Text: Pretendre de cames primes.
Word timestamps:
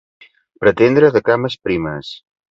Pretendre 0.63 1.11
de 1.17 1.21
cames 1.27 1.57
primes. 1.67 2.09